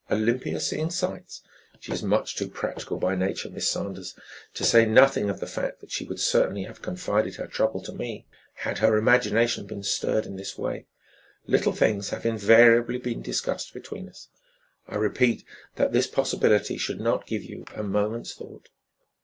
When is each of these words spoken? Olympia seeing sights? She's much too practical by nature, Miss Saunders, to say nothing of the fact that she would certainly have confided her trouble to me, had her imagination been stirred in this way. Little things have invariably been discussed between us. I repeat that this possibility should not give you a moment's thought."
Olympia 0.09 0.59
seeing 0.59 0.89
sights? 0.89 1.43
She's 1.79 2.01
much 2.01 2.35
too 2.35 2.49
practical 2.49 2.97
by 2.97 3.13
nature, 3.13 3.51
Miss 3.51 3.69
Saunders, 3.69 4.15
to 4.55 4.63
say 4.63 4.83
nothing 4.83 5.29
of 5.29 5.39
the 5.39 5.45
fact 5.45 5.79
that 5.79 5.91
she 5.91 6.05
would 6.05 6.19
certainly 6.19 6.63
have 6.63 6.81
confided 6.81 7.35
her 7.35 7.45
trouble 7.45 7.83
to 7.83 7.93
me, 7.93 8.25
had 8.55 8.79
her 8.79 8.97
imagination 8.97 9.67
been 9.67 9.83
stirred 9.83 10.25
in 10.25 10.37
this 10.37 10.57
way. 10.57 10.87
Little 11.45 11.71
things 11.71 12.09
have 12.09 12.25
invariably 12.25 12.97
been 12.97 13.21
discussed 13.21 13.75
between 13.75 14.09
us. 14.09 14.27
I 14.87 14.95
repeat 14.95 15.45
that 15.75 15.91
this 15.91 16.07
possibility 16.07 16.79
should 16.79 16.99
not 16.99 17.27
give 17.27 17.43
you 17.43 17.65
a 17.75 17.83
moment's 17.83 18.33
thought." 18.33 18.69